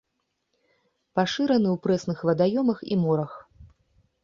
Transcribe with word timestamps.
Пашыраны 1.19 1.69
ў 1.73 1.77
прэсных 1.85 2.25
вадаёмах 2.31 2.83
і 2.95 3.01
морах. 3.05 3.39